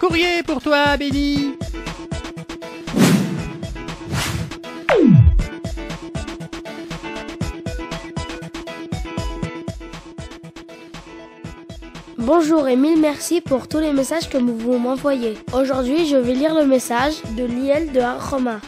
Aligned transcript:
Courrier 0.00 0.42
pour 0.42 0.60
toi, 0.60 0.96
Benny 0.96 1.54
Bonjour 12.18 12.66
et 12.68 12.76
mille 12.76 13.00
merci 13.00 13.40
pour 13.40 13.68
tous 13.68 13.78
les 13.78 13.92
messages 13.92 14.28
que 14.28 14.38
vous 14.38 14.78
m'envoyez. 14.78 15.34
Aujourd'hui, 15.52 16.06
je 16.06 16.16
vais 16.16 16.34
lire 16.34 16.54
le 16.54 16.66
message 16.66 17.14
de 17.36 17.44
Liel 17.44 17.92
de 17.92 18.00
Aroma. 18.00 18.60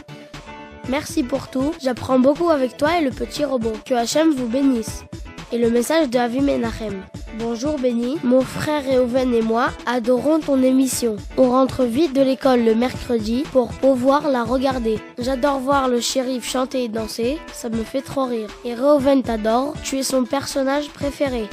Merci 0.87 1.23
pour 1.23 1.49
tout, 1.49 1.73
j'apprends 1.81 2.19
beaucoup 2.19 2.49
avec 2.49 2.77
toi 2.77 2.99
et 2.99 3.03
le 3.03 3.11
petit 3.11 3.43
robot. 3.43 3.73
Que 3.85 3.95
Hachem 3.95 4.31
vous 4.31 4.47
bénisse. 4.47 5.03
Et 5.51 5.57
le 5.57 5.69
message 5.69 6.09
de 6.09 6.19
Avi 6.19 6.41
Menachem. 6.41 7.03
Bonjour 7.37 7.77
Benny, 7.77 8.17
mon 8.23 8.39
frère 8.39 8.85
Reuven 8.85 9.33
et 9.33 9.41
moi 9.41 9.67
adorons 9.85 10.39
ton 10.39 10.63
émission. 10.63 11.17
On 11.35 11.49
rentre 11.49 11.83
vite 11.83 12.13
de 12.13 12.21
l'école 12.21 12.63
le 12.63 12.75
mercredi 12.75 13.43
pour 13.51 13.73
pouvoir 13.73 14.29
la 14.29 14.45
regarder. 14.45 14.99
J'adore 15.17 15.59
voir 15.59 15.89
le 15.89 15.99
shérif 15.99 16.49
chanter 16.49 16.85
et 16.85 16.87
danser, 16.87 17.37
ça 17.51 17.67
me 17.69 17.83
fait 17.83 18.01
trop 18.01 18.23
rire. 18.23 18.49
Et 18.63 18.73
Reuven 18.73 19.21
t'adore, 19.21 19.73
tu 19.83 19.97
es 19.97 20.03
son 20.03 20.23
personnage 20.23 20.87
préféré. 20.89 21.49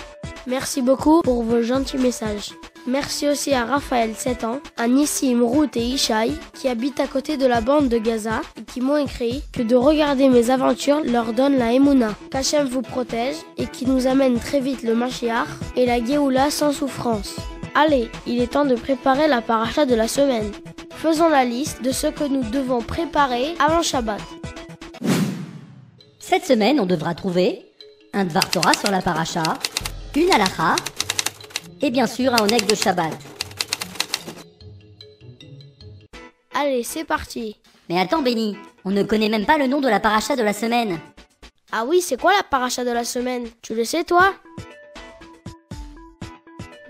Merci 0.47 0.83
beaucoup 0.83 1.21
pour 1.23 1.43
vos 1.43 1.63
gentils 1.63 1.99
messages. 1.99 2.53
Merci 2.87 3.29
aussi 3.29 3.55
à 3.55 3.65
Raphaël 3.65 4.13
7 4.17 4.43
ans, 4.43 4.59
à 4.77 4.89
Nissim, 4.89 5.41
Ruth 5.45 5.77
et 5.77 5.85
Ishaï 5.85 6.33
qui 6.53 6.67
habitent 6.67 6.99
à 6.99 7.07
côté 7.07 7.37
de 7.37 7.47
la 7.47 7.61
bande 7.61 7.89
de 7.89 7.99
Gaza 7.99 8.41
et 8.59 8.65
qui 8.65 8.81
m'ont 8.81 8.97
écrit 8.97 9.45
que 9.53 9.63
de 9.63 9.77
regarder 9.77 10.29
mes 10.29 10.51
aventures 10.51 11.01
leur 11.05 11.33
donne 11.33 11.59
la 11.59 11.73
Emouna. 11.73 12.15
Qu'Hachem 12.33 12.67
vous 12.67 12.83
protège 12.83 13.37
et 13.57 13.67
qui 13.67 13.87
nous 13.87 14.09
amène 14.09 14.41
très 14.41 14.59
vite 14.59 14.83
le 14.83 14.97
Mashiach 14.97 15.47
et 15.77 15.87
la 15.87 16.05
Géoula 16.05 16.51
sans 16.51 16.73
souffrance. 16.73 17.37
Allez, 17.77 18.11
il 18.27 18.43
est 18.43 18.49
temps 18.53 18.65
de 18.65 18.75
préparer 18.75 19.29
la 19.29 19.43
paracha 19.43 19.87
de 19.87 19.95
la 19.95 20.09
semaine. 20.09 20.51
Faisons 20.91 21.29
la 21.29 21.45
liste 21.45 21.83
de 21.83 21.93
ce 21.93 22.09
que 22.09 22.25
nous 22.25 22.43
devons 22.43 22.83
préparer 22.83 23.55
avant 23.65 23.83
Shabbat. 23.83 24.21
Cette 26.19 26.45
semaine, 26.45 26.81
on 26.81 26.87
devra 26.87 27.15
trouver 27.15 27.65
un 28.13 28.25
Dvar 28.25 28.51
Torah 28.51 28.75
sur 28.75 28.91
la 28.91 29.01
paracha, 29.03 29.43
une 30.17 30.31
halakha 30.33 30.77
et 31.83 31.91
bien 31.91 32.07
sûr 32.07 32.33
un 32.33 32.45
oneg 32.45 32.65
de 32.67 32.75
Shabbat. 32.75 33.13
Allez, 36.55 36.85
c'est 36.85 37.05
parti. 37.05 37.57
Mais 37.89 38.01
attends, 38.01 38.23
Benny, 38.23 38.57
on 38.85 38.91
ne 38.91 39.03
connaît 39.03 39.29
même 39.29 39.45
pas 39.45 39.59
le 39.59 39.67
nom 39.67 39.81
de 39.81 39.89
la 39.89 40.01
paracha 40.01 40.37
de 40.37 40.43
la 40.43 40.53
semaine. 40.53 40.99
Ah 41.73 41.85
oui, 41.87 42.01
c'est 42.01 42.21
quoi 42.21 42.33
la 42.37 42.43
paracha 42.43 42.85
de 42.85 42.91
la 42.91 43.05
semaine? 43.05 43.49
Tu 43.63 43.75
le 43.75 43.85
sais, 43.85 44.05
toi? 44.05 44.35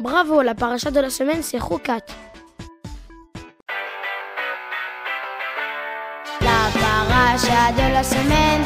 Bravo, 0.00 0.42
la 0.42 0.54
paracha 0.54 0.90
de 0.90 1.00
la 1.00 1.10
semaine, 1.10 1.42
c'est 1.42 1.60
Chokat. 1.60 2.00
La 6.40 6.70
paracha 6.80 7.72
de 7.72 7.92
la 7.92 8.02
semaine, 8.02 8.62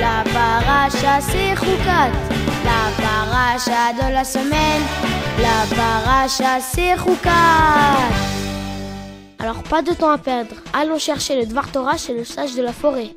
la 0.00 0.24
paracha, 0.32 1.20
c'est 1.20 1.54
Chokat. 1.54 2.49
La 3.66 4.24
semaine, 4.24 4.82
la 5.38 5.66
c'est. 6.60 6.88
Alors, 9.38 9.62
pas 9.64 9.82
de 9.82 9.92
temps 9.92 10.10
à 10.10 10.16
perdre. 10.16 10.54
Allons 10.72 10.98
chercher 10.98 11.38
le 11.38 11.44
Dvar 11.44 11.70
Torah 11.70 11.98
chez 11.98 12.14
le 12.14 12.24
sage 12.24 12.54
de 12.54 12.62
la 12.62 12.72
forêt. 12.72 13.10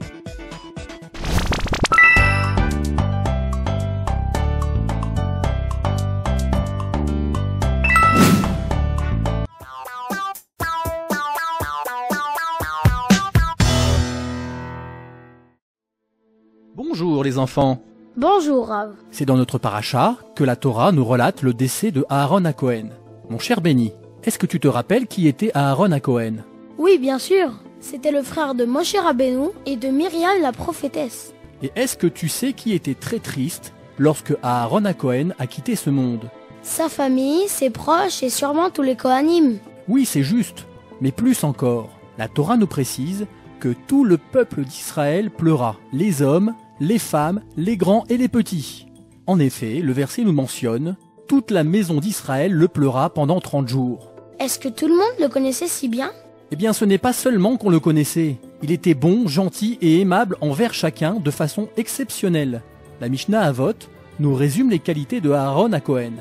Bonjour 16.76 17.24
les 17.24 17.38
enfants. 17.38 17.82
Bonjour, 18.16 18.68
Rav. 18.68 18.94
C'est 19.10 19.26
dans 19.26 19.38
notre 19.38 19.58
paracha 19.58 20.18
que 20.36 20.44
la 20.44 20.56
Torah 20.56 20.92
nous 20.92 21.04
relate 21.04 21.42
le 21.42 21.52
décès 21.52 21.90
de 21.90 22.06
Aaron 22.10 22.46
à 22.46 22.54
Cohen. 22.54 22.90
Mon 23.32 23.40
cher 23.40 23.60
Benny, 23.60 23.92
est-ce 24.24 24.38
que 24.38 24.46
tu 24.46 24.60
te 24.60 24.68
rappelles 24.68 25.08
qui 25.08 25.28
était 25.28 25.50
Aaron 25.56 25.92
à 25.92 26.00
Cohen 26.00 26.36
Oui, 26.78 27.00
bien 27.00 27.18
sûr. 27.18 27.54
C'était 27.80 28.12
le 28.12 28.22
frère 28.22 28.54
de 28.54 28.66
Moshe 28.66 28.96
Rabbeinu 28.96 29.48
et 29.66 29.78
de 29.78 29.88
Myriam 29.88 30.40
la 30.44 30.52
prophétesse. 30.52 31.34
Et 31.64 31.72
est-ce 31.76 31.98
que 31.98 32.06
tu 32.06 32.30
sais 32.30 32.54
qui 32.54 32.74
était 32.74 32.94
très 32.94 33.18
triste 33.18 33.74
lorsque 33.98 34.36
Aaron 34.44 34.86
à 34.86 34.94
Cohen 34.94 35.30
a 35.40 35.48
quitté 35.48 35.76
ce 35.76 35.90
monde? 35.90 36.30
Sa 36.62 36.90
famille, 36.90 37.48
ses 37.48 37.72
proches 37.72 38.22
et 38.22 38.30
sûrement 38.30 38.70
tous 38.70 38.84
les 38.84 38.96
Kohanim. 38.96 39.58
Oui, 39.88 40.06
c'est 40.06 40.22
juste. 40.22 40.68
Mais 41.02 41.12
plus 41.12 41.44
encore, 41.44 41.90
la 42.20 42.28
Torah 42.28 42.58
nous 42.58 42.68
précise 42.68 43.26
que 43.60 43.74
tout 43.88 44.04
le 44.04 44.20
peuple 44.20 44.66
d'Israël 44.66 45.32
pleura, 45.32 45.78
les 45.92 46.22
hommes, 46.22 46.54
les 46.80 47.00
femmes, 47.00 47.42
les 47.58 47.78
grands 47.78 48.04
et 48.10 48.18
les 48.18 48.28
petits. 48.28 48.88
En 49.28 49.40
effet, 49.40 49.80
le 49.80 49.94
verset 49.94 50.24
nous 50.24 50.34
mentionne 50.34 50.96
toute 51.28 51.52
la 51.52 51.64
maison 51.64 52.00
d'Israël 52.00 52.52
le 52.52 52.68
pleura 52.68 53.10
pendant 53.10 53.40
trente 53.40 53.68
jours. 53.68 54.12
Est-ce 54.40 54.60
que 54.60 54.68
tout 54.70 54.88
le 54.88 54.96
monde 54.96 55.20
le 55.20 55.30
connaissait 55.30 55.68
si 55.68 55.88
bien? 55.88 56.12
Eh 56.52 56.56
bien, 56.56 56.74
ce 56.74 56.86
n'est 56.86 56.98
pas 56.98 57.14
seulement 57.14 57.58
qu'on 57.58 57.70
le 57.70 57.80
connaissait. 57.80 58.38
Il 58.62 58.72
était 58.72 58.94
bon, 58.94 59.28
gentil 59.28 59.78
et 59.82 60.02
aimable 60.02 60.38
envers 60.42 60.74
chacun 60.74 61.16
de 61.16 61.32
façon 61.32 61.70
exceptionnelle. 61.78 62.62
La 63.02 63.10
Mishnah 63.10 63.42
Avot 63.42 63.74
nous 64.20 64.36
résume 64.36 64.70
les 64.70 64.80
qualités 64.80 65.22
de 65.22 65.32
Aaron 65.32 65.72
à 65.72 65.80
Cohen. 65.80 66.14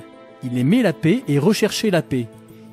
Il 0.45 0.57
aimait 0.59 0.83
la 0.83 0.93
paix 0.93 1.23
et 1.29 1.39
recherchait 1.39 1.91
la 1.91 2.03
paix. 2.03 2.29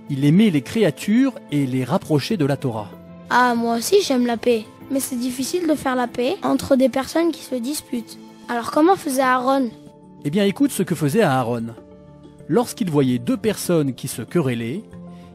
Il 0.10 0.26
aimait 0.26 0.50
les 0.50 0.62
créatures 0.62 1.34
et 1.52 1.66
les 1.66 1.84
rapprochait 1.84 2.38
de 2.38 2.46
la 2.46 2.58
Torah. 2.58 2.90
Ah, 3.30 3.54
moi 3.56 3.78
aussi 3.78 3.98
j'aime 4.02 4.26
la 4.26 4.38
paix. 4.38 4.66
Mais 4.92 5.00
c'est 5.00 5.16
difficile 5.16 5.68
de 5.68 5.76
faire 5.76 5.96
la 5.96 6.08
paix 6.08 6.36
entre 6.42 6.76
des 6.76 6.90
personnes 6.90 7.32
qui 7.32 7.44
se 7.44 7.56
disputent. 7.56 8.18
Alors 8.48 8.72
comment 8.72 8.96
faisait 8.96 9.22
Aaron? 9.22 9.70
Eh 10.26 10.30
bien, 10.30 10.46
écoute 10.46 10.72
ce 10.72 10.84
que 10.84 10.96
faisait 10.96 11.22
Aaron. 11.22 11.68
Lorsqu'il 12.48 12.90
voyait 12.90 13.20
deux 13.20 13.38
personnes 13.38 13.94
qui 13.94 14.08
se 14.08 14.24
querellaient, 14.24 14.84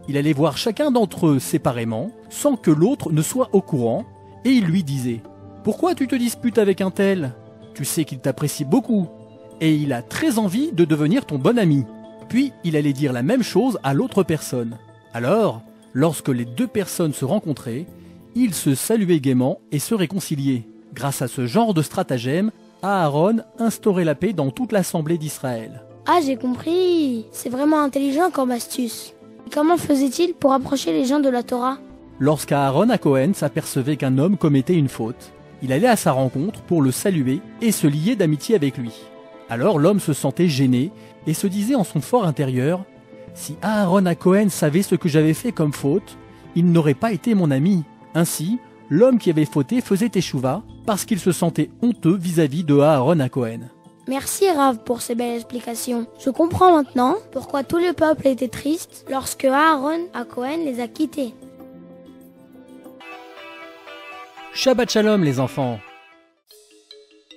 il 0.09 0.17
allait 0.17 0.33
voir 0.33 0.59
chacun 0.59 0.91
d'entre 0.91 1.29
eux 1.29 1.39
séparément, 1.39 2.11
sans 2.29 2.57
que 2.57 2.71
l'autre 2.71 3.13
ne 3.13 3.23
soit 3.23 3.49
au 3.53 3.63
courant, 3.63 4.05
et 4.45 4.51
il 4.51 4.65
lui 4.65 4.83
disait 4.83 5.23
Pourquoi 5.63 5.95
tu 5.95 6.09
te 6.09 6.17
disputes 6.17 6.59
avec 6.59 6.81
un 6.81 6.91
tel? 6.91 7.33
Tu 7.75 7.85
sais 7.85 8.05
qu'il 8.05 8.19
t'apprécie 8.19 8.65
beaucoup, 8.65 9.07
et 9.61 9.75
il 9.75 9.93
a 9.93 10.03
très 10.03 10.39
envie 10.39 10.73
de 10.73 10.85
devenir 10.85 11.25
ton 11.25 11.39
bon 11.39 11.59
ami. 11.59 11.85
Puis 12.29 12.53
il 12.65 12.77
allait 12.77 12.93
dire 12.93 13.13
la 13.13 13.23
même 13.23 13.43
chose 13.43 13.79
à 13.83 13.95
l'autre 13.95 14.23
personne. 14.23 14.77
Alors, 15.15 15.63
lorsque 15.93 16.29
les 16.29 16.45
deux 16.45 16.67
personnes 16.67 17.13
se 17.13 17.25
rencontraient, 17.25 17.87
ils 18.35 18.55
se 18.55 18.75
saluaient 18.75 19.21
gaiement 19.21 19.61
et 19.73 19.79
se 19.79 19.95
réconciliaient. 19.95 20.67
Grâce 20.93 21.23
à 21.23 21.29
ce 21.29 21.47
genre 21.47 21.75
de 21.75 21.83
stratagème, 21.83 22.51
Aaron 22.83 23.39
instaurait 23.59 24.05
la 24.05 24.15
paix 24.15 24.33
dans 24.33 24.51
toute 24.51 24.73
l'assemblée 24.73 25.19
d'Israël. 25.19 25.85
Ah, 26.07 26.21
j'ai 26.25 26.37
compris. 26.37 27.27
C'est 27.33 27.49
vraiment 27.49 27.81
intelligent 27.81 28.31
comme 28.31 28.51
astuce. 28.51 29.15
Et 29.47 29.51
comment 29.51 29.77
faisait-il 29.77 30.35
pour 30.35 30.53
approcher 30.53 30.93
les 30.93 31.07
gens 31.07 31.21
de 31.21 31.31
la 31.31 31.43
Torah? 31.43 31.79
Lorsqu'Aaron 32.21 32.91
à 32.91 32.99
Cohen 32.99 33.33
s'apercevait 33.35 33.97
qu'un 33.97 34.19
homme 34.19 34.37
commettait 34.37 34.75
une 34.75 34.89
faute, 34.89 35.33
il 35.63 35.73
allait 35.73 35.89
à 35.89 35.97
sa 35.97 36.13
rencontre 36.13 36.61
pour 36.63 36.83
le 36.83 36.91
saluer 36.91 37.41
et 37.63 37.73
se 37.73 37.87
lier 37.87 38.17
d'amitié 38.17 38.55
avec 38.55 38.77
lui. 38.77 38.93
Alors 39.49 39.79
l'homme 39.79 40.01
se 40.01 40.13
sentait 40.13 40.49
gêné 40.49 40.91
et 41.27 41.35
se 41.35 41.47
disait 41.47 41.75
en 41.75 41.85
son 41.85 42.01
fort 42.01 42.27
intérieur 42.27 42.85
Si 43.35 43.57
Aaron 43.63 44.07
à 44.07 44.15
Cohen 44.15 44.49
savait 44.51 44.83
ce 44.83 44.95
que 44.95 45.09
j'avais 45.09 45.35
fait 45.35 45.53
comme 45.53 45.73
faute, 45.73 46.17
il 46.55 46.71
n'aurait 46.71 46.95
pas 46.95 47.13
été 47.13 47.35
mon 47.35 47.51
ami. 47.51 47.83
Ainsi, 48.15 48.59
l'homme 48.91 49.19
qui 49.19 49.31
avait 49.31 49.45
fauté 49.45 49.81
faisait 49.81 50.11
échouva 50.15 50.63
parce 50.87 51.05
qu'il 51.05 51.19
se 51.19 51.33
sentait 51.33 51.71
honteux 51.83 52.17
vis-à-vis 52.17 52.65
de 52.65 52.79
Aaron 52.79 53.21
à 53.21 53.29
Cohen. 53.29 53.61
Merci 54.07 54.51
Rav 54.51 54.79
pour 54.85 55.01
ces 55.01 55.15
belles 55.15 55.37
explications. 55.37 56.07
Je 56.19 56.31
comprends 56.31 56.77
maintenant 56.77 57.17
pourquoi 57.33 57.65
tout 57.65 57.79
le 57.79 57.93
peuple 57.95 58.29
était 58.29 58.49
triste 58.49 59.07
lorsque 59.11 59.47
Aaron 59.47 60.01
à 60.13 60.25
Cohen 60.25 60.59
les 60.65 60.81
a 60.81 60.89
quittés. 60.89 61.35
Shabbat 64.53 64.91
Shalom 64.91 65.25
les 65.25 65.41
enfants 65.41 65.81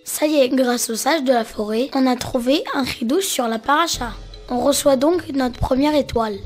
Ça 0.04 0.28
y 0.28 0.36
est, 0.36 0.50
grâce 0.50 0.90
au 0.90 0.96
sage 0.96 1.24
de 1.24 1.32
la 1.32 1.46
forêt, 1.46 1.90
on 1.96 2.06
a 2.06 2.16
trouvé 2.16 2.64
un 2.76 2.84
ridouche 2.84 3.26
sur 3.26 3.48
la 3.48 3.60
paracha. 3.60 4.12
On 4.50 4.60
reçoit 4.60 4.98
donc 4.98 5.30
notre 5.30 5.58
première 5.58 5.96
étoile. 5.96 6.38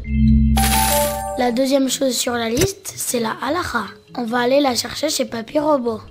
La 1.38 1.52
deuxième 1.52 1.90
chose 1.90 2.16
sur 2.16 2.34
la 2.34 2.50
liste, 2.50 2.94
c'est 2.96 3.20
la 3.20 3.36
halacha. 3.42 3.86
On 4.14 4.26
va 4.26 4.40
aller 4.40 4.60
la 4.60 4.76
chercher 4.76 5.10
chez 5.10 5.24
Papy 5.24 5.58
Robot. 5.58 6.02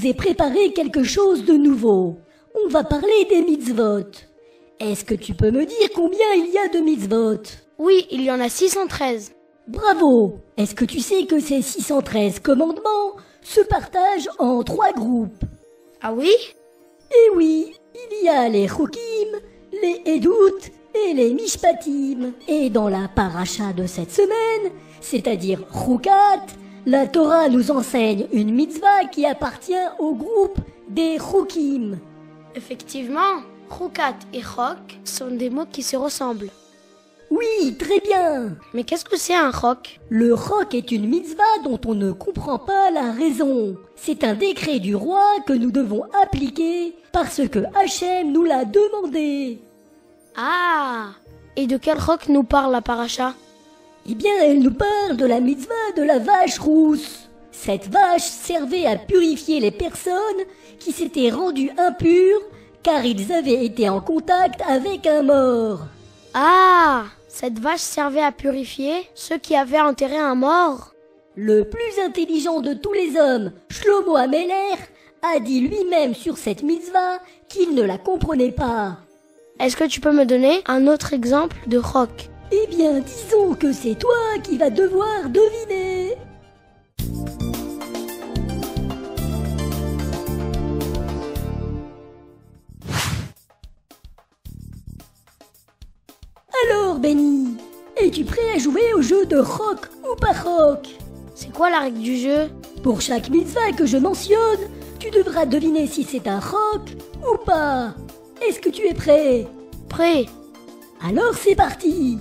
Vous 0.00 0.06
ai 0.06 0.14
préparé 0.14 0.72
quelque 0.72 1.02
chose 1.02 1.44
de 1.44 1.52
nouveau. 1.52 2.16
On 2.54 2.68
va 2.68 2.84
parler 2.84 3.26
des 3.28 3.42
mitzvot. 3.42 4.10
Est-ce 4.78 5.04
que 5.04 5.14
tu 5.14 5.34
peux 5.34 5.50
me 5.50 5.66
dire 5.66 5.90
combien 5.94 6.32
il 6.36 6.50
y 6.52 6.58
a 6.58 6.68
de 6.68 6.78
mitzvot? 6.78 7.42
Oui, 7.78 8.06
il 8.10 8.22
y 8.22 8.30
en 8.30 8.40
a 8.40 8.48
613. 8.48 9.32
Bravo 9.68 10.38
Est-ce 10.56 10.74
que 10.74 10.86
tu 10.86 11.00
sais 11.00 11.26
que 11.26 11.38
ces 11.38 11.60
613 11.60 12.40
commandements 12.40 13.16
se 13.42 13.60
partagent 13.60 14.30
en 14.38 14.62
trois 14.62 14.92
groupes? 14.92 15.44
Ah 16.00 16.14
oui? 16.14 16.32
Eh 17.10 17.36
oui, 17.36 17.74
il 17.94 18.24
y 18.24 18.28
a 18.28 18.48
les 18.48 18.68
Chokim, 18.68 19.38
les 19.82 20.00
Edut 20.06 20.72
et 20.94 21.12
les 21.12 21.34
Mishpatim. 21.34 22.32
Et 22.48 22.70
dans 22.70 22.88
la 22.88 23.08
paracha 23.14 23.74
de 23.74 23.86
cette 23.86 24.12
semaine, 24.12 24.72
c'est-à-dire 25.02 25.60
Chukat, 25.72 26.46
la 26.90 27.06
Torah 27.06 27.48
nous 27.48 27.70
enseigne 27.70 28.26
une 28.32 28.52
mitzvah 28.52 29.04
qui 29.12 29.24
appartient 29.24 29.86
au 30.00 30.12
groupe 30.12 30.58
des 30.88 31.18
Chokim. 31.18 32.00
Effectivement, 32.56 33.44
Chukat 33.70 34.16
et 34.32 34.42
Chok 34.42 34.98
sont 35.04 35.30
des 35.30 35.50
mots 35.50 35.68
qui 35.70 35.84
se 35.84 35.96
ressemblent. 35.96 36.50
Oui, 37.30 37.76
très 37.78 38.00
bien. 38.00 38.56
Mais 38.74 38.82
qu'est-ce 38.82 39.04
que 39.04 39.16
c'est 39.16 39.36
un 39.36 39.52
Chok? 39.52 40.00
Le 40.08 40.34
Chok 40.34 40.74
est 40.74 40.90
une 40.90 41.08
mitzvah 41.08 41.62
dont 41.62 41.80
on 41.86 41.94
ne 41.94 42.10
comprend 42.10 42.58
pas 42.58 42.90
la 42.90 43.12
raison. 43.12 43.76
C'est 43.94 44.24
un 44.24 44.34
décret 44.34 44.80
du 44.80 44.96
roi 44.96 45.22
que 45.46 45.52
nous 45.52 45.70
devons 45.70 46.02
appliquer 46.24 46.96
parce 47.12 47.46
que 47.48 47.60
Hachem 47.80 48.32
nous 48.32 48.42
l'a 48.42 48.64
demandé. 48.64 49.60
Ah 50.36 51.10
Et 51.54 51.68
de 51.68 51.76
quel 51.76 52.00
Chok 52.00 52.28
nous 52.28 52.42
parle 52.42 52.72
la 52.72 52.80
paracha? 52.80 53.34
Eh 54.08 54.14
bien, 54.14 54.32
elle 54.42 54.60
nous 54.60 54.72
parle 54.72 55.16
de 55.16 55.26
la 55.26 55.40
mitzvah 55.40 55.92
de 55.96 56.02
la 56.02 56.18
vache 56.18 56.58
rousse. 56.58 57.28
Cette 57.52 57.88
vache 57.88 58.22
servait 58.22 58.86
à 58.86 58.96
purifier 58.96 59.60
les 59.60 59.70
personnes 59.70 60.44
qui 60.78 60.92
s'étaient 60.92 61.30
rendues 61.30 61.70
impures 61.76 62.40
car 62.82 63.04
ils 63.04 63.32
avaient 63.32 63.64
été 63.64 63.88
en 63.88 64.00
contact 64.00 64.62
avec 64.66 65.06
un 65.06 65.22
mort. 65.22 65.80
Ah 66.32 67.04
Cette 67.28 67.58
vache 67.58 67.80
servait 67.80 68.22
à 68.22 68.32
purifier 68.32 69.08
ceux 69.14 69.38
qui 69.38 69.54
avaient 69.54 69.80
enterré 69.80 70.16
un 70.16 70.34
mort 70.34 70.94
Le 71.36 71.64
plus 71.64 72.02
intelligent 72.04 72.60
de 72.60 72.72
tous 72.72 72.92
les 72.92 73.18
hommes, 73.18 73.52
Shlomo 73.68 74.16
Ameler, 74.16 74.76
a 75.22 75.38
dit 75.40 75.60
lui-même 75.60 76.14
sur 76.14 76.38
cette 76.38 76.62
mitzvah 76.62 77.18
qu'il 77.48 77.74
ne 77.74 77.82
la 77.82 77.98
comprenait 77.98 78.52
pas. 78.52 78.96
Est-ce 79.58 79.76
que 79.76 79.84
tu 79.84 80.00
peux 80.00 80.12
me 80.12 80.24
donner 80.24 80.62
un 80.66 80.86
autre 80.86 81.12
exemple 81.12 81.56
de 81.66 81.80
Chok 81.80 82.30
Eh 82.52 82.66
bien, 82.66 82.98
disons 83.00 83.54
que 83.54 83.72
c'est 83.72 83.94
toi 83.94 84.16
qui 84.42 84.58
vas 84.58 84.70
devoir 84.70 85.28
deviner. 85.28 86.16
Alors, 96.64 96.98
Benny, 96.98 97.56
es-tu 97.96 98.24
prêt 98.24 98.50
à 98.54 98.58
jouer 98.58 98.94
au 98.94 99.02
jeu 99.02 99.26
de 99.26 99.38
rock 99.38 99.88
ou 100.02 100.16
pas 100.16 100.32
rock? 100.32 100.88
C'est 101.36 101.52
quoi 101.52 101.70
la 101.70 101.80
règle 101.80 102.00
du 102.00 102.16
jeu? 102.16 102.50
Pour 102.82 103.00
chaque 103.00 103.30
mitzvah 103.30 103.72
que 103.76 103.86
je 103.86 103.96
mentionne, 103.96 104.68
tu 104.98 105.10
devras 105.10 105.46
deviner 105.46 105.86
si 105.86 106.02
c'est 106.02 106.26
un 106.26 106.40
rock 106.40 106.90
ou 107.22 107.36
pas. 107.44 107.94
Est-ce 108.46 108.58
que 108.58 108.70
tu 108.70 108.88
es 108.88 108.94
prêt? 108.94 109.46
Prêt. 109.88 110.26
Alors 111.02 111.34
c'est 111.34 111.54
parti 111.54 112.18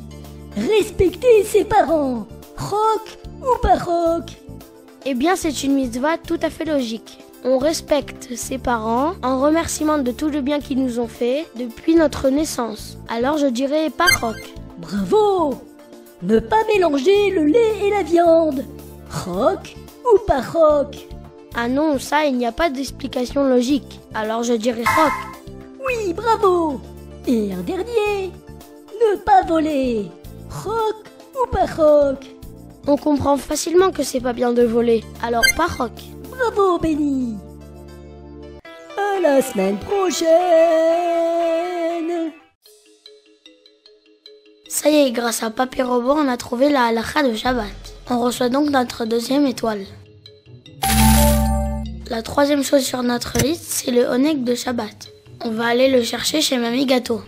Respecter 0.56 1.44
ses 1.44 1.66
parents. 1.66 2.28
Rock 2.58 3.18
ou 3.42 3.58
pas 3.62 3.76
rock 3.78 4.32
Eh 5.06 5.14
bien, 5.14 5.36
c'est 5.36 5.64
une 5.64 5.76
mitzvah 5.76 6.18
tout 6.18 6.40
à 6.42 6.50
fait 6.50 6.66
logique. 6.66 7.20
On 7.46 7.58
respecte 7.58 8.36
ses 8.36 8.58
parents 8.58 9.14
en 9.24 9.40
remerciement 9.40 9.98
de 9.98 10.12
tout 10.12 10.30
le 10.30 10.42
bien 10.42 10.60
qu'ils 10.60 10.84
nous 10.84 11.00
ont 11.00 11.08
fait 11.08 11.48
depuis 11.58 11.96
notre 11.96 12.30
naissance. 12.30 12.98
Alors 13.08 13.38
je 13.38 13.48
dirais 13.48 13.90
pas 13.90 14.08
rock. 14.20 14.36
Bravo 14.78 15.56
Ne 16.22 16.40
pas 16.40 16.62
mélanger 16.74 17.30
le 17.32 17.46
lait 17.46 17.86
et 17.86 17.92
la 17.92 18.04
viande. 18.04 18.66
Rock 19.26 19.76
ou 20.04 20.18
pas 20.28 20.42
rock? 20.42 20.98
Ah 21.56 21.70
non, 21.70 21.98
ça, 21.98 22.26
il 22.26 22.38
n'y 22.38 22.46
a 22.46 22.52
pas 22.52 22.70
d'explication 22.70 23.48
logique. 23.48 24.02
Alors 24.14 24.44
je 24.44 24.54
dirais 24.54 24.84
rock. 24.98 25.14
Oui, 25.88 26.14
bravo 26.14 26.82
Et 27.26 27.54
un 27.54 27.62
dernier 27.62 28.32
Ne 29.02 29.18
pas 29.18 29.44
voler. 29.48 30.12
Rock 30.50 31.06
ou 31.36 31.48
pas 31.52 31.66
rock? 31.66 32.26
On 32.88 32.98
comprend 32.98 33.38
facilement 33.38 33.92
que 33.92 34.04
c'est 34.04 34.20
pas 34.20 34.34
bien 34.34 34.52
de 34.52 34.64
voler. 34.64 35.04
Alors 35.22 35.44
pas 35.56 35.68
rock. 35.68 35.92
Bravo, 36.30 36.80
Benny 36.80 37.36
À 38.98 39.20
la 39.22 39.42
semaine 39.42 39.78
prochaine 39.78 40.30
Ça 44.68 44.90
y 44.90 44.96
est, 44.96 45.12
grâce 45.12 45.44
à 45.44 45.52
Papy 45.52 45.82
Robot, 45.82 46.14
on 46.18 46.28
a 46.28 46.38
trouvé 46.38 46.70
la 46.70 46.86
halakha 46.86 47.24
de 47.24 47.36
Shabbat. 47.36 47.68
On 48.10 48.20
reçoit 48.20 48.50
donc 48.50 48.70
notre 48.70 49.06
deuxième 49.06 49.46
étoile. 49.46 49.86
La 52.10 52.24
troisième 52.24 52.64
chose 52.64 52.84
sur 52.84 53.04
notre 53.04 53.38
liste, 53.38 53.66
c'est 53.66 53.92
le 53.92 54.08
Oneg 54.08 54.44
de 54.44 54.56
Shabbat. 54.56 55.10
On 55.46 55.52
va 55.52 55.68
aller 55.68 55.90
le 55.90 56.02
chercher 56.02 56.42
chez 56.42 56.58
Mamie 56.58 56.88
Gâteau. 56.88 57.22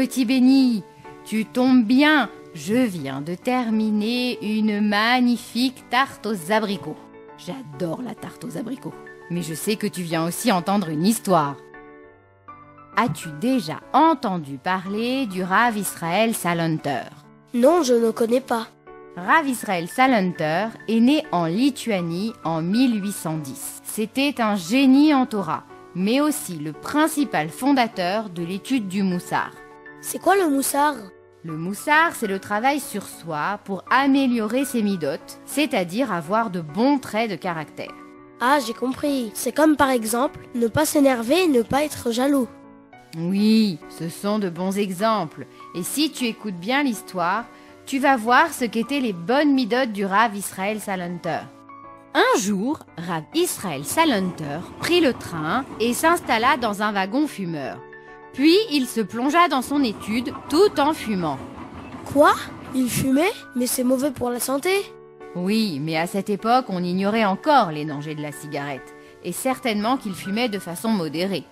Petit 0.00 0.24
Béni, 0.24 0.82
tu 1.26 1.44
tombes 1.44 1.84
bien, 1.84 2.30
je 2.54 2.72
viens 2.72 3.20
de 3.20 3.34
terminer 3.34 4.38
une 4.40 4.80
magnifique 4.80 5.84
tarte 5.90 6.24
aux 6.24 6.52
abricots. 6.52 6.96
J'adore 7.36 8.00
la 8.00 8.14
tarte 8.14 8.42
aux 8.46 8.56
abricots, 8.56 8.94
mais 9.28 9.42
je 9.42 9.52
sais 9.52 9.76
que 9.76 9.86
tu 9.86 10.00
viens 10.00 10.24
aussi 10.24 10.50
entendre 10.50 10.88
une 10.88 11.04
histoire. 11.04 11.56
As-tu 12.96 13.28
déjà 13.42 13.80
entendu 13.92 14.56
parler 14.56 15.26
du 15.26 15.42
Rav 15.42 15.76
Israël 15.76 16.34
Salunter 16.34 17.02
Non, 17.52 17.82
je 17.82 17.92
ne 17.92 18.10
connais 18.10 18.40
pas. 18.40 18.68
Rav 19.18 19.46
Israël 19.46 19.86
Salunter 19.86 20.68
est 20.88 21.00
né 21.00 21.24
en 21.30 21.44
Lituanie 21.44 22.32
en 22.42 22.62
1810. 22.62 23.82
C'était 23.84 24.40
un 24.40 24.54
génie 24.54 25.12
en 25.12 25.26
Torah, 25.26 25.64
mais 25.94 26.22
aussi 26.22 26.54
le 26.54 26.72
principal 26.72 27.50
fondateur 27.50 28.30
de 28.30 28.42
l'étude 28.42 28.88
du 28.88 29.02
Moussar. 29.02 29.50
C'est 30.02 30.18
quoi 30.18 30.36
le 30.36 30.48
moussard? 30.48 30.96
Le 31.42 31.56
Moussar, 31.56 32.14
c'est 32.14 32.26
le 32.26 32.38
travail 32.38 32.80
sur 32.80 33.06
soi 33.06 33.60
pour 33.64 33.82
améliorer 33.90 34.66
ses 34.66 34.82
midotes, 34.82 35.40
c'est-à-dire 35.46 36.12
avoir 36.12 36.50
de 36.50 36.60
bons 36.60 36.98
traits 36.98 37.30
de 37.30 37.36
caractère. 37.36 37.94
Ah, 38.40 38.58
j'ai 38.66 38.74
compris. 38.74 39.30
C'est 39.34 39.54
comme 39.54 39.76
par 39.76 39.90
exemple 39.90 40.40
ne 40.54 40.68
pas 40.68 40.84
s'énerver 40.84 41.44
et 41.44 41.48
ne 41.48 41.62
pas 41.62 41.84
être 41.84 42.10
jaloux. 42.12 42.48
Oui, 43.18 43.78
ce 43.88 44.08
sont 44.08 44.38
de 44.38 44.50
bons 44.50 44.78
exemples. 44.78 45.46
Et 45.74 45.82
si 45.82 46.10
tu 46.12 46.26
écoutes 46.26 46.58
bien 46.58 46.82
l'histoire, 46.82 47.44
tu 47.86 47.98
vas 47.98 48.16
voir 48.16 48.52
ce 48.52 48.66
qu'étaient 48.66 49.00
les 49.00 49.14
bonnes 49.14 49.54
midotes 49.54 49.92
du 49.92 50.04
Rav 50.04 50.36
Israël 50.36 50.78
Salunter. 50.80 51.40
Un 52.14 52.38
jour, 52.38 52.80
Rav 52.98 53.24
Israël 53.34 53.84
Salunter 53.84 54.60
prit 54.78 55.00
le 55.00 55.14
train 55.14 55.64
et 55.78 55.94
s'installa 55.94 56.56
dans 56.56 56.82
un 56.82 56.92
wagon 56.92 57.26
fumeur. 57.26 57.78
Puis 58.32 58.56
il 58.70 58.86
se 58.86 59.00
plongea 59.00 59.48
dans 59.48 59.62
son 59.62 59.82
étude 59.82 60.32
tout 60.48 60.78
en 60.78 60.92
fumant. 60.92 61.38
Quoi? 62.12 62.32
Il 62.74 62.88
fumait? 62.88 63.32
Mais 63.56 63.66
c'est 63.66 63.84
mauvais 63.84 64.10
pour 64.10 64.30
la 64.30 64.40
santé 64.40 64.70
Oui, 65.34 65.80
mais 65.80 65.96
à 65.96 66.06
cette 66.06 66.30
époque, 66.30 66.66
on 66.68 66.84
ignorait 66.84 67.24
encore 67.24 67.72
les 67.72 67.84
dangers 67.84 68.14
de 68.14 68.22
la 68.22 68.32
cigarette, 68.32 68.94
et 69.24 69.32
certainement 69.32 69.96
qu'il 69.96 70.14
fumait 70.14 70.48
de 70.48 70.58
façon 70.58 70.90
modérée. 70.90 71.44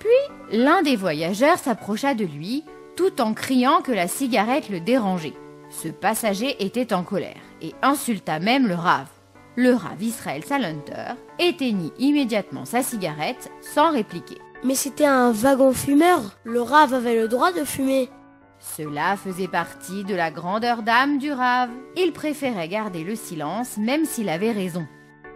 Puis, 0.00 0.58
l'un 0.58 0.82
des 0.82 0.96
voyageurs 0.96 1.58
s'approcha 1.58 2.14
de 2.14 2.24
lui, 2.24 2.64
tout 2.96 3.20
en 3.20 3.34
criant 3.34 3.80
que 3.80 3.92
la 3.92 4.08
cigarette 4.08 4.68
le 4.68 4.80
dérangeait. 4.80 5.34
Ce 5.70 5.88
passager 5.88 6.56
était 6.64 6.92
en 6.92 7.02
colère, 7.02 7.40
et 7.62 7.74
insulta 7.82 8.38
même 8.38 8.66
le 8.66 8.74
rave. 8.74 9.08
Le 9.56 9.72
rave 9.72 10.02
Israël 10.02 10.44
Salunter 10.44 11.14
éteignit 11.38 11.92
immédiatement 11.98 12.64
sa 12.64 12.82
cigarette 12.82 13.50
sans 13.62 13.90
répliquer. 13.90 14.38
Mais 14.66 14.74
c'était 14.74 15.06
un 15.06 15.30
wagon 15.30 15.72
fumeur. 15.72 16.20
Le 16.42 16.60
rave 16.60 16.92
avait 16.92 17.14
le 17.14 17.28
droit 17.28 17.52
de 17.52 17.62
fumer. 17.62 18.10
Cela 18.58 19.16
faisait 19.16 19.46
partie 19.46 20.02
de 20.02 20.14
la 20.16 20.32
grandeur 20.32 20.82
d'âme 20.82 21.18
du 21.18 21.30
rave. 21.30 21.70
Il 21.96 22.12
préférait 22.12 22.66
garder 22.66 23.04
le 23.04 23.14
silence 23.14 23.76
même 23.76 24.04
s'il 24.04 24.28
avait 24.28 24.50
raison. 24.50 24.84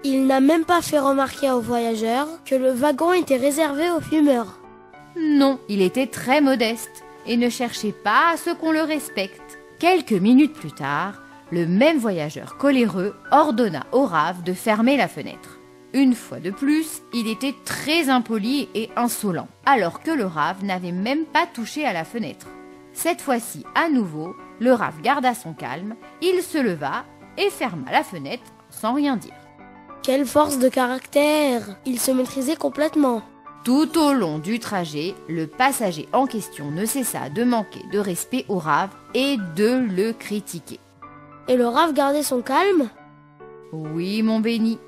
Il 0.03 0.27
n'a 0.27 0.41
même 0.41 0.65
pas 0.65 0.83
fait 0.83 0.99
remarquer 0.99 1.53
aux 1.53 1.61
voyageurs 1.61 2.27
que 2.45 2.57
le 2.57 2.73
wagon 2.73 3.13
était 3.13 3.37
réservé 3.37 3.89
aux 3.93 4.01
fumeurs. 4.01 4.59
Non, 5.17 5.61
il 5.69 5.81
était 5.81 6.09
très 6.09 6.41
modeste 6.41 7.05
et 7.25 7.37
ne 7.37 7.51
cherchait 7.51 7.93
pas 7.93 8.33
à 8.33 8.37
ce 8.37 8.51
qu'on 8.51 8.73
le 8.73 8.83
respecte. 8.83 9.61
Quelques 9.79 10.11
minutes 10.11 10.55
plus 10.55 10.73
tard, 10.73 11.23
le 11.53 11.69
même 11.69 11.99
voyageur 11.99 12.57
coléreux 12.57 13.15
ordonna 13.31 13.87
au 13.93 14.07
rave 14.07 14.43
de 14.43 14.55
fermer 14.55 14.97
la 14.97 15.07
fenêtre. 15.07 15.60
Une 15.93 16.15
fois 16.15 16.39
de 16.39 16.51
plus, 16.51 17.03
il 17.13 17.27
était 17.27 17.55
très 17.65 18.09
impoli 18.09 18.69
et 18.75 18.91
insolent, 18.97 19.49
alors 19.67 20.01
que 20.01 20.13
le 20.13 20.25
rave 20.25 20.65
n'avait 20.65 20.93
même 20.93 21.25
pas 21.25 21.47
touché 21.47 21.85
à 21.85 21.93
la 21.93 22.05
fenêtre. 22.05 22.47
Cette 22.93 23.21
fois-ci, 23.21 23.65
à 23.75 23.89
nouveau, 23.89 24.37
le 24.61 24.73
rave 24.73 25.01
garda 25.03 25.35
son 25.35 25.53
calme, 25.53 25.97
il 26.23 26.43
se 26.43 26.59
leva 26.59 27.05
et 27.37 27.51
ferma 27.51 27.91
la 27.91 28.05
fenêtre 28.05 28.45
sans 28.71 28.95
rien 28.95 29.17
dire. 29.17 29.35
Quelle 30.03 30.27
force 30.27 30.59
de 30.59 30.69
caractère 30.69 31.63
Il 31.85 31.99
se 31.99 32.11
maîtrisait 32.11 32.57
complètement. 32.57 33.23
Tout 33.65 33.99
au 33.99 34.13
long 34.13 34.39
du 34.39 34.59
trajet, 34.59 35.15
le 35.29 35.47
passager 35.47 36.09
en 36.13 36.27
question 36.27 36.71
ne 36.71 36.87
cessa 36.87 37.29
de 37.29 37.45
manquer 37.45 37.83
de 37.93 37.99
respect 37.99 38.47
au 38.49 38.59
rave 38.59 38.91
et 39.15 39.37
de 39.57 39.87
le 39.95 40.13
critiquer. 40.13 40.81
Et 41.49 41.57
le 41.57 41.67
rave 41.67 41.93
gardait 41.93 42.23
son 42.23 42.41
calme? 42.43 42.89
Oui, 43.73 44.23
mon 44.23 44.41
béni. 44.41 44.79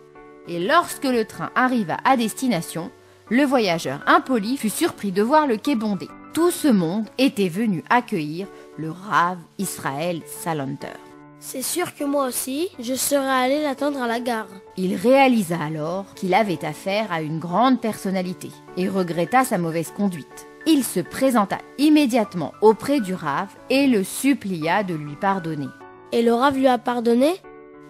Et 0.48 0.58
lorsque 0.58 1.04
le 1.04 1.24
train 1.24 1.50
arriva 1.54 1.96
à 2.04 2.16
destination, 2.16 2.90
le 3.30 3.44
voyageur 3.44 4.00
impoli 4.06 4.56
fut 4.56 4.70
surpris 4.70 5.12
de 5.12 5.22
voir 5.22 5.46
le 5.46 5.56
quai 5.56 5.74
bondé. 5.74 6.08
Tout 6.34 6.50
ce 6.50 6.68
monde 6.68 7.06
était 7.18 7.48
venu 7.48 7.84
accueillir 7.90 8.46
le 8.76 8.90
rave 8.90 9.38
Israël 9.58 10.20
Salanter. 10.26 10.98
C'est 11.40 11.62
sûr 11.62 11.94
que 11.94 12.04
moi 12.04 12.26
aussi, 12.26 12.68
je 12.78 12.94
serais 12.94 13.28
allé 13.28 13.62
l'attendre 13.62 14.00
à 14.00 14.06
la 14.06 14.20
gare. 14.20 14.46
Il 14.76 14.94
réalisa 14.94 15.58
alors 15.60 16.06
qu'il 16.14 16.34
avait 16.34 16.64
affaire 16.64 17.10
à 17.10 17.20
une 17.20 17.40
grande 17.40 17.80
personnalité 17.80 18.50
et 18.76 18.88
regretta 18.88 19.44
sa 19.44 19.58
mauvaise 19.58 19.92
conduite. 19.96 20.46
Il 20.66 20.84
se 20.84 21.00
présenta 21.00 21.58
immédiatement 21.78 22.52
auprès 22.60 23.00
du 23.00 23.12
rave 23.12 23.48
et 23.70 23.88
le 23.88 24.04
supplia 24.04 24.84
de 24.84 24.94
lui 24.94 25.16
pardonner. 25.16 25.68
Et 26.12 26.22
le 26.22 26.32
rave 26.32 26.56
lui 26.56 26.68
a 26.68 26.78
pardonné? 26.78 27.32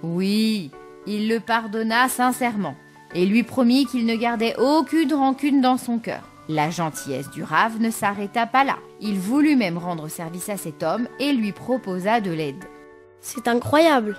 Oui, 0.03 0.71
il 1.07 1.29
le 1.29 1.41
pardonna 1.41 2.09
sincèrement 2.09 2.77
et 3.15 3.27
lui 3.27 3.43
promit 3.43 3.87
qu'il 3.87 4.07
ne 4.07 4.17
gardait 4.17 4.57
aucune 4.59 5.13
rancune 5.15 5.61
dans 5.61 5.77
son 5.77 5.99
cœur. 5.99 6.23
La 6.49 6.71
gentillesse 6.71 7.31
du 7.31 7.43
rave 7.43 7.81
ne 7.81 7.91
s'arrêta 7.91 8.47
pas 8.47 8.65
là. 8.65 8.77
Il 9.01 9.19
voulut 9.19 9.57
même 9.57 9.79
rendre 9.79 10.09
service 10.09 10.49
à 10.49 10.57
cet 10.57 10.83
homme 10.83 11.09
et 11.21 11.33
lui 11.33 11.53
proposa 11.53 12.21
de 12.21 12.31
l'aide. 12.31 12.65
C'est 13.21 13.47
incroyable. 13.47 14.17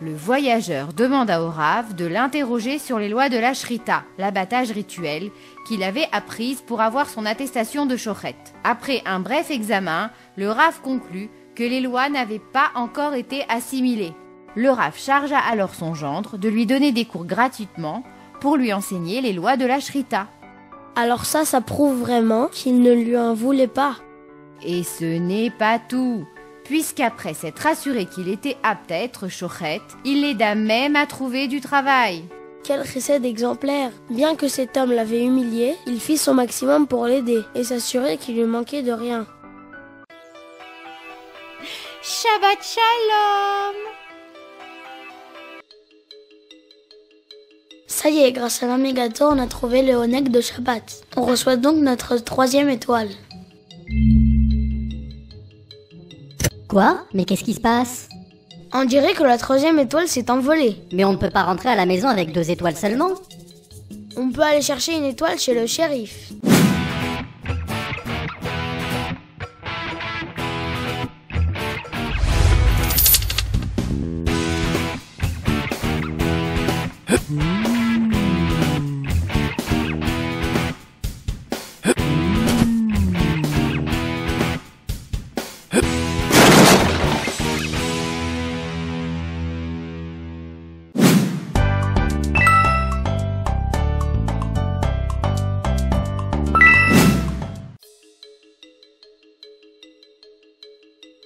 Le 0.00 0.14
voyageur 0.14 0.92
demanda 0.92 1.42
au 1.42 1.48
Rave 1.48 1.94
de 1.94 2.04
l'interroger 2.04 2.78
sur 2.78 2.98
les 2.98 3.08
lois 3.08 3.30
de 3.30 3.38
la 3.38 3.54
Shrita, 3.54 4.04
l'abattage 4.18 4.70
rituel, 4.70 5.30
qu'il 5.66 5.82
avait 5.82 6.08
apprise 6.12 6.60
pour 6.60 6.82
avoir 6.82 7.08
son 7.08 7.24
attestation 7.24 7.86
de 7.86 7.96
Shochet. 7.96 8.36
Après 8.62 9.02
un 9.06 9.20
bref 9.20 9.50
examen, 9.50 10.10
le 10.36 10.50
Rave 10.50 10.82
conclut 10.82 11.30
que 11.54 11.62
les 11.62 11.80
lois 11.80 12.10
n'avaient 12.10 12.42
pas 12.52 12.70
encore 12.74 13.14
été 13.14 13.44
assimilées. 13.48 14.12
Le 14.56 14.70
Rave 14.70 14.98
chargea 14.98 15.38
alors 15.38 15.74
son 15.74 15.94
gendre 15.94 16.38
de 16.38 16.48
lui 16.48 16.66
donner 16.66 16.90
des 16.90 17.04
cours 17.04 17.26
gratuitement 17.26 18.02
pour 18.40 18.56
lui 18.56 18.72
enseigner 18.72 19.20
les 19.20 19.32
lois 19.32 19.56
de 19.56 19.66
la 19.66 19.80
Shrita. 19.80 20.26
Alors 20.96 21.24
ça, 21.26 21.44
ça 21.44 21.60
prouve 21.60 22.00
vraiment 22.00 22.48
qu'il 22.48 22.80
ne 22.80 22.92
lui 22.92 23.16
en 23.16 23.34
voulait 23.34 23.68
pas. 23.68 23.96
Et 24.64 24.82
ce 24.82 25.18
n'est 25.18 25.50
pas 25.50 25.78
tout 25.78 26.26
puisqu'après 26.66 27.32
s'être 27.32 27.66
assuré 27.66 28.06
qu'il 28.06 28.28
était 28.28 28.56
apte 28.64 28.90
à 28.90 28.96
être 28.96 29.28
chouchette, 29.28 29.82
il 30.04 30.22
l'aida 30.22 30.56
même 30.56 30.96
à 30.96 31.06
trouver 31.06 31.46
du 31.46 31.60
travail. 31.60 32.24
Quel 32.64 32.80
recette 32.80 33.24
exemplaire 33.24 33.92
Bien 34.10 34.34
que 34.34 34.48
cet 34.48 34.76
homme 34.76 34.90
l'avait 34.90 35.24
humilié, 35.24 35.76
il 35.86 36.00
fit 36.00 36.18
son 36.18 36.34
maximum 36.34 36.88
pour 36.88 37.06
l'aider 37.06 37.42
et 37.54 37.62
s'assurer 37.62 38.16
qu'il 38.16 38.36
lui 38.36 38.44
manquait 38.44 38.82
de 38.82 38.90
rien. 38.90 39.26
Shabbat 42.02 42.58
Shalom 42.62 43.95
Ça 48.06 48.12
y 48.12 48.20
est, 48.20 48.30
grâce 48.30 48.62
à 48.62 48.68
l'Amigato, 48.68 49.24
on 49.24 49.38
a 49.40 49.48
trouvé 49.48 49.82
le 49.82 49.94
Honek 49.94 50.30
de 50.30 50.40
Shabbat. 50.40 51.02
On 51.16 51.22
reçoit 51.22 51.56
donc 51.56 51.78
notre 51.78 52.16
troisième 52.18 52.68
étoile. 52.68 53.08
Quoi? 56.68 57.00
Mais 57.14 57.24
qu'est-ce 57.24 57.42
qui 57.42 57.54
se 57.54 57.60
passe? 57.60 58.08
On 58.72 58.84
dirait 58.84 59.14
que 59.14 59.24
la 59.24 59.38
troisième 59.38 59.80
étoile 59.80 60.06
s'est 60.06 60.30
envolée. 60.30 60.76
Mais 60.92 61.04
on 61.04 61.14
ne 61.14 61.18
peut 61.18 61.30
pas 61.30 61.42
rentrer 61.42 61.68
à 61.68 61.74
la 61.74 61.84
maison 61.84 62.06
avec 62.06 62.30
deux 62.30 62.48
étoiles 62.48 62.76
seulement 62.76 63.10
On 64.16 64.30
peut 64.30 64.42
aller 64.42 64.62
chercher 64.62 64.96
une 64.96 65.04
étoile 65.06 65.40
chez 65.40 65.54
le 65.54 65.66
shérif. 65.66 66.30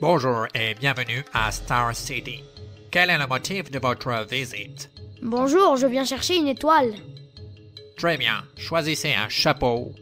Bonjour 0.01 0.47
et 0.55 0.75
bienvenue 0.75 1.23
à 1.35 1.53
Star 1.53 1.95
City. 1.95 2.43
Quel 2.91 3.11
est 3.11 3.19
le 3.19 3.27
motif 3.27 3.71
de 3.71 3.79
votre 3.79 4.27
visite? 4.31 4.89
Bonjour, 5.21 5.77
je 5.77 5.87
viens 5.87 6.07
chercher 6.07 6.37
une 6.37 6.49
étoile. 6.49 6.95
Très 7.99 8.17
bien, 8.17 8.43
choisissez 8.57 9.13
un 9.13 9.29
chapeau 9.29 9.93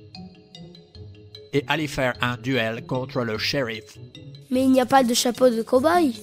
et 1.52 1.64
allez 1.66 1.88
faire 1.88 2.14
un 2.20 2.36
duel 2.36 2.86
contre 2.86 3.22
le 3.22 3.38
shérif. 3.38 3.98
Mais 4.52 4.62
il 4.62 4.70
n'y 4.70 4.80
a 4.80 4.86
pas 4.86 5.02
de 5.02 5.14
chapeau 5.14 5.50
de 5.50 5.62
cow-boy. 5.62 6.14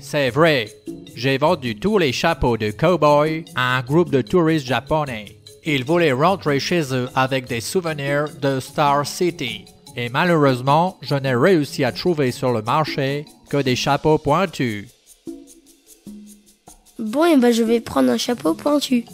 C'est 0.00 0.30
vrai, 0.30 0.68
j'ai 1.14 1.38
vendu 1.38 1.78
tous 1.78 1.98
les 1.98 2.12
chapeaux 2.12 2.56
de 2.56 2.72
cowboy 2.72 3.44
à 3.54 3.78
un 3.78 3.82
groupe 3.82 4.10
de 4.10 4.22
touristes 4.22 4.66
japonais. 4.66 5.36
Ils 5.64 5.84
voulaient 5.84 6.10
rentrer 6.10 6.58
chez 6.58 6.92
eux 6.92 7.08
avec 7.14 7.46
des 7.46 7.60
souvenirs 7.60 8.24
de 8.42 8.58
Star 8.58 9.06
City. 9.06 9.66
Et 9.96 10.08
malheureusement, 10.08 10.96
je 11.02 11.14
n'ai 11.14 11.34
réussi 11.34 11.84
à 11.84 11.92
trouver 11.92 12.30
sur 12.30 12.52
le 12.52 12.62
marché 12.62 13.26
que 13.48 13.56
des 13.56 13.76
chapeaux 13.76 14.18
pointus. 14.18 14.88
Bon, 16.98 17.24
et 17.24 17.36
ben 17.36 17.50
je 17.50 17.62
vais 17.62 17.80
prendre 17.80 18.10
un 18.10 18.18
chapeau 18.18 18.54
pointu. 18.54 19.04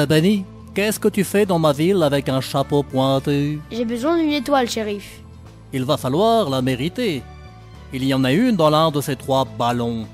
Euh, 0.00 0.06
Benny, 0.06 0.44
qu'est-ce 0.74 0.98
que 0.98 1.08
tu 1.08 1.24
fais 1.24 1.44
dans 1.44 1.58
ma 1.58 1.72
ville 1.72 2.02
avec 2.02 2.28
un 2.30 2.40
chapeau 2.40 2.82
pointu? 2.82 3.60
J'ai 3.70 3.84
besoin 3.84 4.16
d'une 4.16 4.32
étoile, 4.32 4.68
shérif. 4.68 5.20
Il 5.74 5.84
va 5.84 5.98
falloir 5.98 6.48
la 6.48 6.62
mériter. 6.62 7.22
Il 7.92 8.04
y 8.04 8.14
en 8.14 8.24
a 8.24 8.32
une 8.32 8.56
dans 8.56 8.70
l'un 8.70 8.90
de 8.90 9.00
ces 9.02 9.16
trois 9.16 9.44
ballons. 9.44 10.06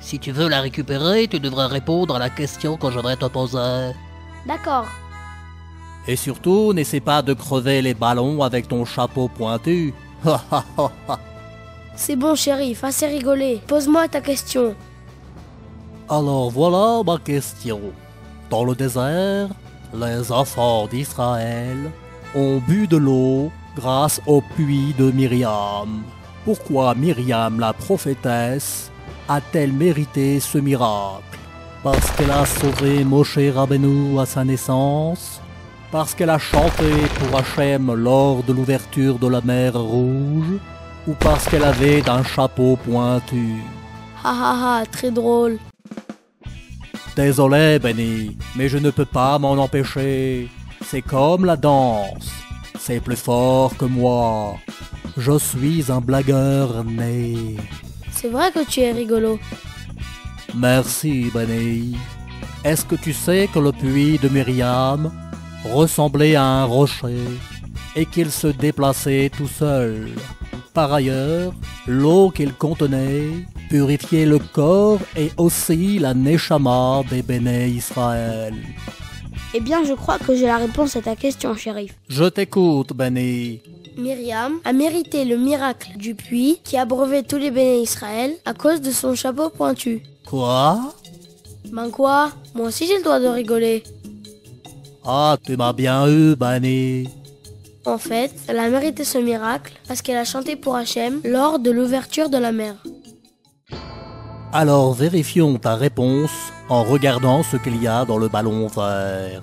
Si 0.00 0.18
tu 0.18 0.32
veux 0.32 0.48
la 0.48 0.60
récupérer, 0.60 1.28
tu 1.28 1.40
devrais 1.40 1.66
répondre 1.66 2.14
à 2.16 2.18
la 2.18 2.28
question 2.28 2.76
que 2.76 2.90
je 2.90 3.00
vais 3.00 3.16
te 3.16 3.24
poser. 3.26 3.92
D'accord. 4.46 4.86
Et 6.06 6.16
surtout, 6.16 6.74
n'essaie 6.74 7.00
pas 7.00 7.22
de 7.22 7.32
crever 7.32 7.80
les 7.80 7.94
ballons 7.94 8.42
avec 8.42 8.68
ton 8.68 8.84
chapeau 8.84 9.28
pointu. 9.28 9.94
Ha 10.26 10.42
ha 10.50 10.64
ha 10.76 10.90
ha. 11.08 11.18
C'est 11.96 12.16
bon, 12.16 12.34
shérif, 12.34 12.84
assez 12.84 13.06
rigolé. 13.06 13.62
Pose-moi 13.66 14.08
ta 14.08 14.20
question. 14.20 14.74
Alors 16.10 16.50
voilà 16.50 17.02
ma 17.06 17.18
question. 17.18 17.80
Dans 18.50 18.64
le 18.64 18.74
désert, 18.74 19.46
les 19.94 20.32
enfants 20.32 20.88
d'Israël 20.88 21.78
ont 22.34 22.58
bu 22.58 22.88
de 22.88 22.96
l'eau 22.96 23.52
grâce 23.76 24.20
au 24.26 24.40
puits 24.40 24.92
de 24.98 25.12
Myriam. 25.12 26.02
Pourquoi 26.44 26.96
Myriam 26.96 27.60
la 27.60 27.72
prophétesse 27.72 28.90
a-t-elle 29.28 29.72
mérité 29.72 30.40
ce 30.40 30.58
miracle? 30.58 31.38
Parce 31.84 32.10
qu'elle 32.10 32.32
a 32.32 32.44
sauvé 32.44 33.04
Moshe 33.04 33.38
Rabbeinu 33.54 34.18
à 34.18 34.26
sa 34.26 34.42
naissance? 34.42 35.40
Parce 35.92 36.12
qu'elle 36.12 36.30
a 36.30 36.38
chanté 36.38 36.90
pour 37.20 37.38
Hachem 37.38 37.94
lors 37.94 38.42
de 38.42 38.52
l'ouverture 38.52 39.20
de 39.20 39.28
la 39.28 39.40
mer 39.42 39.78
Rouge? 39.78 40.58
Ou 41.06 41.14
parce 41.20 41.48
qu'elle 41.48 41.64
avait 41.64 42.08
un 42.10 42.24
chapeau 42.24 42.76
pointu? 42.84 43.62
Ha 44.24 44.32
ha 44.32 44.80
ha, 44.80 44.86
très 44.86 45.12
drôle. 45.12 45.58
Désolé, 47.22 47.78
Benny, 47.78 48.34
mais 48.56 48.70
je 48.70 48.78
ne 48.78 48.88
peux 48.88 49.04
pas 49.04 49.38
m'en 49.38 49.52
empêcher. 49.52 50.48
C'est 50.82 51.02
comme 51.02 51.44
la 51.44 51.54
danse. 51.54 52.30
C'est 52.78 53.00
plus 53.00 53.22
fort 53.28 53.76
que 53.76 53.84
moi. 53.84 54.56
Je 55.18 55.38
suis 55.38 55.92
un 55.92 56.00
blagueur 56.00 56.82
né. 56.82 57.56
C'est 58.10 58.30
vrai 58.30 58.50
que 58.50 58.64
tu 58.64 58.80
es 58.80 58.92
rigolo. 58.92 59.38
Merci, 60.54 61.30
Benny. 61.34 61.94
Est-ce 62.64 62.86
que 62.86 62.94
tu 62.94 63.12
sais 63.12 63.50
que 63.52 63.58
le 63.58 63.72
puits 63.72 64.18
de 64.18 64.30
Myriam 64.30 65.12
ressemblait 65.74 66.36
à 66.36 66.44
un 66.44 66.64
rocher 66.64 67.26
et 67.96 68.06
qu'il 68.06 68.30
se 68.30 68.46
déplaçait 68.46 69.30
tout 69.36 69.46
seul? 69.62 70.08
Par 70.72 70.90
ailleurs, 70.90 71.52
l'eau 71.86 72.30
qu'il 72.30 72.54
contenait 72.54 73.44
purifiait 73.70 74.26
le 74.26 74.40
corps 74.40 74.98
et 75.16 75.30
aussi 75.36 76.00
la 76.00 76.12
neshama 76.12 77.02
des 77.08 77.22
béné 77.22 77.68
Israël. 77.68 78.54
Eh 79.54 79.60
bien, 79.60 79.84
je 79.84 79.94
crois 79.94 80.18
que 80.18 80.34
j'ai 80.36 80.46
la 80.46 80.58
réponse 80.58 80.96
à 80.96 81.02
ta 81.02 81.14
question, 81.14 81.54
shérif. 81.54 81.94
Je 82.08 82.24
t'écoute, 82.24 82.92
Benny. 82.92 83.60
Myriam 83.96 84.54
a 84.64 84.72
mérité 84.72 85.24
le 85.24 85.36
miracle 85.36 85.90
du 85.96 86.14
puits 86.14 86.60
qui 86.64 86.76
abreuvait 86.76 87.22
tous 87.22 87.36
les 87.36 87.52
béné 87.52 87.80
Israël 87.82 88.32
à 88.44 88.54
cause 88.54 88.80
de 88.80 88.90
son 88.90 89.14
chapeau 89.14 89.50
pointu. 89.50 90.02
Quoi? 90.26 90.94
Ben 91.72 91.90
quoi? 91.90 92.32
Moi 92.54 92.68
aussi 92.68 92.86
j'ai 92.86 92.96
le 92.96 93.04
droit 93.04 93.20
de 93.20 93.26
rigoler. 93.26 93.82
Ah, 95.04 95.36
tu 95.44 95.56
m'as 95.56 95.72
bien 95.72 96.08
eu, 96.08 96.34
Benny. 96.34 97.08
En 97.84 97.98
fait, 97.98 98.32
elle 98.48 98.58
a 98.58 98.68
mérité 98.68 99.04
ce 99.04 99.18
miracle 99.18 99.72
parce 99.88 100.02
qu'elle 100.02 100.16
a 100.18 100.24
chanté 100.24 100.56
pour 100.56 100.76
Hachem 100.76 101.20
lors 101.24 101.58
de 101.58 101.70
l'ouverture 101.70 102.28
de 102.28 102.38
la 102.38 102.52
mer. 102.52 102.74
Alors 104.52 104.94
vérifions 104.94 105.58
ta 105.58 105.76
réponse 105.76 106.52
en 106.68 106.82
regardant 106.82 107.44
ce 107.44 107.56
qu'il 107.56 107.80
y 107.80 107.86
a 107.86 108.04
dans 108.04 108.18
le 108.18 108.26
ballon 108.26 108.66
vert. 108.66 109.42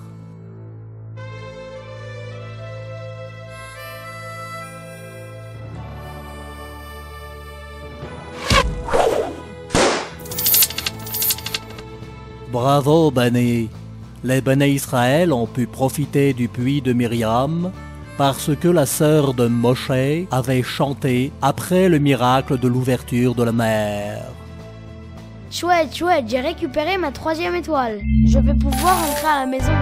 Bravo, 12.52 13.10
Benny. 13.10 13.70
Les 14.24 14.42
Béné 14.42 14.68
Israël 14.68 15.32
ont 15.32 15.46
pu 15.46 15.66
profiter 15.66 16.34
du 16.34 16.48
puits 16.48 16.82
de 16.82 16.92
Myriam 16.92 17.70
parce 18.18 18.50
que 18.56 18.68
la 18.68 18.84
sœur 18.84 19.32
de 19.32 19.46
Moshe 19.46 19.90
avait 20.30 20.62
chanté 20.62 21.32
après 21.40 21.88
le 21.88 21.98
miracle 21.98 22.58
de 22.58 22.68
l'ouverture 22.68 23.34
de 23.34 23.44
la 23.44 23.52
mer. 23.52 24.37
Chouette, 25.50 25.96
chouette, 25.96 26.26
j'ai 26.28 26.40
récupéré 26.40 26.98
ma 26.98 27.10
troisième 27.10 27.54
étoile. 27.54 28.02
Je 28.26 28.38
vais 28.38 28.52
pouvoir 28.52 29.00
rentrer 29.06 29.26
à 29.26 29.38
la 29.40 29.46
maison. 29.46 29.72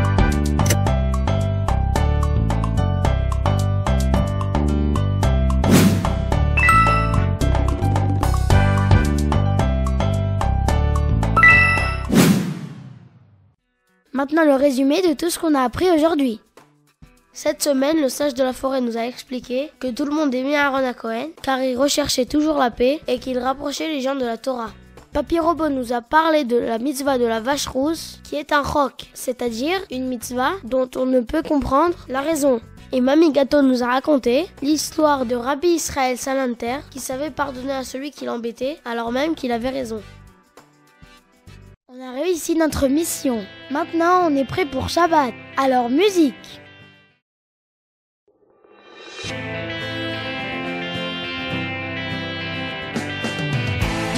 Maintenant 14.12 14.44
le 14.44 14.54
résumé 14.54 15.02
de 15.02 15.14
tout 15.14 15.30
ce 15.30 15.38
qu'on 15.40 15.56
a 15.56 15.62
appris 15.62 15.90
aujourd'hui. 15.90 16.40
Cette 17.32 17.62
semaine, 17.62 18.00
le 18.00 18.08
sage 18.08 18.34
de 18.34 18.44
la 18.44 18.52
forêt 18.52 18.80
nous 18.80 18.96
a 18.96 19.04
expliqué 19.04 19.72
que 19.80 19.88
tout 19.88 20.04
le 20.04 20.14
monde 20.14 20.32
aimait 20.32 20.56
Aaron 20.56 20.86
à 20.86 20.94
Cohen 20.94 21.30
car 21.42 21.60
il 21.60 21.76
recherchait 21.76 22.24
toujours 22.24 22.56
la 22.56 22.70
paix 22.70 23.00
et 23.08 23.18
qu'il 23.18 23.40
rapprochait 23.40 23.88
les 23.88 24.00
gens 24.00 24.14
de 24.14 24.24
la 24.24 24.38
Torah. 24.38 24.70
Papy 25.16 25.38
Robot 25.38 25.70
nous 25.70 25.94
a 25.94 26.02
parlé 26.02 26.44
de 26.44 26.58
la 26.58 26.78
mitzvah 26.78 27.16
de 27.16 27.24
la 27.24 27.40
vache 27.40 27.68
rousse 27.68 28.20
qui 28.22 28.36
est 28.36 28.52
un 28.52 28.60
roc, 28.60 29.06
c'est-à-dire 29.14 29.80
une 29.90 30.08
mitzvah 30.08 30.52
dont 30.62 30.90
on 30.94 31.06
ne 31.06 31.20
peut 31.20 31.40
comprendre 31.42 31.96
la 32.10 32.20
raison. 32.20 32.60
Et 32.92 33.00
Mamie 33.00 33.32
Gâteau 33.32 33.62
nous 33.62 33.82
a 33.82 33.86
raconté 33.86 34.44
l'histoire 34.60 35.24
de 35.24 35.34
Rabbi 35.34 35.68
Israël 35.68 36.18
Salanter 36.18 36.80
qui 36.90 37.00
savait 37.00 37.30
pardonner 37.30 37.72
à 37.72 37.82
celui 37.82 38.10
qui 38.10 38.26
l'embêtait 38.26 38.76
alors 38.84 39.10
même 39.10 39.34
qu'il 39.34 39.52
avait 39.52 39.70
raison. 39.70 40.02
On 41.88 41.98
a 41.98 42.12
réussi 42.12 42.54
notre 42.54 42.86
mission. 42.86 43.42
Maintenant, 43.70 44.28
on 44.30 44.36
est 44.36 44.44
prêt 44.44 44.66
pour 44.66 44.90
Shabbat. 44.90 45.32
Alors, 45.56 45.88
musique 45.88 46.60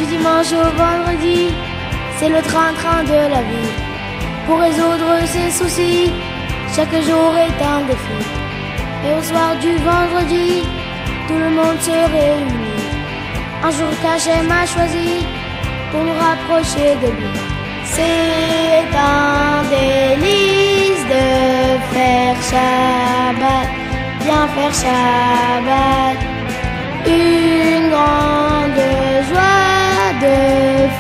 dimanche 0.09 0.53
au 0.53 0.69
vendredi, 0.83 1.41
c'est 2.19 2.29
le 2.29 2.43
train-train 2.51 3.03
de 3.05 3.21
la 3.35 3.43
vie. 3.51 3.73
Pour 4.47 4.59
résoudre 4.59 5.11
ses 5.27 5.51
soucis, 5.59 6.11
chaque 6.75 6.97
jour 7.09 7.31
est 7.47 7.59
un 7.75 7.81
défi. 7.91 8.21
Et 9.05 9.13
au 9.19 9.23
soir 9.23 9.51
du 9.65 9.73
vendredi, 9.91 10.63
tout 11.27 11.39
le 11.45 11.51
monde 11.51 11.81
se 11.81 11.99
réunit. 12.15 12.83
Un 13.63 13.71
jour 13.71 13.93
caché 14.03 14.37
m'a 14.51 14.65
choisi 14.75 15.11
pour 15.91 16.03
nous 16.03 16.19
rapprocher 16.27 16.89
de 17.03 17.09
lui. 17.19 17.35
C'est 17.95 18.89
un 18.97 19.63
délice 19.75 21.05
de 21.15 21.27
faire 21.93 22.37
Shabbat, 22.51 23.69
bien 24.25 24.45
faire 24.55 24.75
Shabbat. 24.83 26.19
Une 27.07 27.91
grande 27.91 28.83
joie 29.29 29.58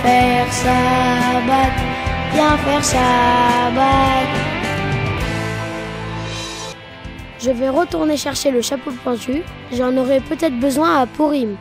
faire 0.02 0.46
Shabbat, 0.52 1.74
bien 2.32 2.56
faire 2.56 2.84
Shabbat. 2.84 4.28
Je 7.40 7.50
vais 7.50 7.68
retourner 7.68 8.16
chercher 8.16 8.50
le 8.50 8.62
chapeau 8.62 8.90
pointu, 9.04 9.42
j'en 9.72 9.96
aurai 9.96 10.20
peut-être 10.20 10.58
besoin 10.58 11.02
à 11.02 11.06
Purim. 11.06 11.56